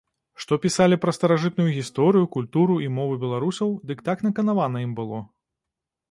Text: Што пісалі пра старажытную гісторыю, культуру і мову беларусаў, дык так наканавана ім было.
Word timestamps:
Што 0.43 0.53
пісалі 0.61 0.95
пра 1.01 1.11
старажытную 1.17 1.65
гісторыю, 1.75 2.29
культуру 2.35 2.77
і 2.85 2.87
мову 2.95 3.13
беларусаў, 3.25 3.75
дык 3.91 4.01
так 4.09 4.23
наканавана 4.29 4.77
ім 4.85 4.97
было. 5.01 5.19